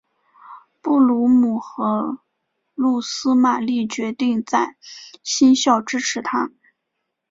[0.81, 2.21] 布卢姆和
[2.73, 4.75] 露丝玛丽决定在
[5.21, 6.49] 新校支持他。